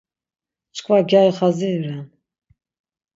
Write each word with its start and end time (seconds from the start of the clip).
Çkva 0.75 0.97
gyari 1.09 1.31
xaziri 1.37 1.79
ren. 1.83 2.05